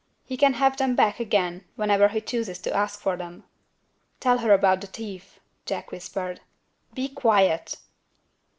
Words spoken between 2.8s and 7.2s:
for them." "Tell her about the thief," Jack whispered. "Be